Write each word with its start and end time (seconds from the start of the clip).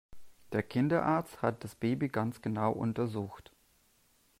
Der 0.51 0.63
Kinderarzt 0.63 1.43
hat 1.43 1.63
das 1.63 1.75
Baby 1.75 2.07
ganz 2.07 2.41
genau 2.41 2.71
untersucht. 2.71 3.51